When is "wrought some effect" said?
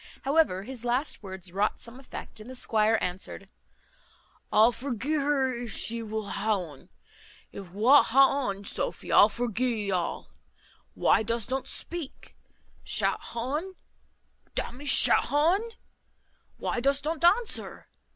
1.51-2.39